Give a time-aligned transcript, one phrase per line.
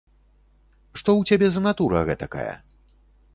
[0.99, 2.49] Што ў цябе за натура гэтакая?